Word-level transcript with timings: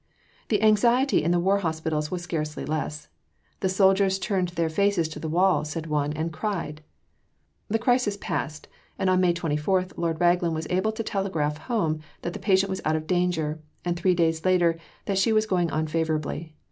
The 0.49 0.63
anxiety 0.63 1.23
in 1.23 1.29
the 1.29 1.39
War 1.39 1.59
Hospitals 1.59 2.09
was 2.09 2.23
scarcely 2.23 2.65
less. 2.65 3.07
"The 3.59 3.69
soldiers 3.69 4.17
turned 4.17 4.47
their 4.47 4.67
faces 4.67 5.07
to 5.09 5.19
the 5.19 5.29
wall," 5.29 5.63
said 5.63 5.85
one, 5.85 6.11
"and 6.13 6.33
cried." 6.33 6.81
The 7.67 7.77
crisis 7.77 8.17
passed, 8.19 8.67
and 8.97 9.11
on 9.11 9.21
May 9.21 9.31
24 9.33 9.89
Lord 9.97 10.19
Raglan 10.19 10.55
was 10.55 10.65
able 10.71 10.91
to 10.93 11.03
telegraph 11.03 11.59
home 11.59 11.99
that 12.23 12.33
the 12.33 12.39
patient 12.39 12.71
was 12.71 12.81
out 12.83 12.95
of 12.95 13.05
danger, 13.05 13.59
and 13.85 13.95
three 13.95 14.15
days 14.15 14.43
later 14.43 14.79
that 15.05 15.19
she 15.19 15.31
was 15.31 15.45
going 15.45 15.69
on 15.69 15.85
favourably. 15.85 16.55